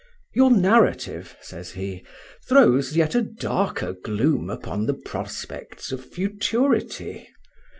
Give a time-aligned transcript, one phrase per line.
[0.33, 2.03] "Your narrative," says he,
[2.47, 7.29] "throws yet a darker gloom upon the prospects of futurity.